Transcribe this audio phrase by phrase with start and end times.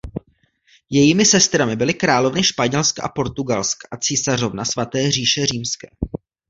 [0.89, 5.87] Jejími sestrami byly královny Španělska a Portugalska a císařovna Svaté říše římské.